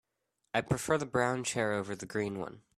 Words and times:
I 0.55 0.61
prefer 0.61 0.97
the 0.97 1.05
brown 1.05 1.43
chair 1.43 1.73
over 1.73 1.95
the 1.95 2.07
green 2.07 2.39
one. 2.39 2.63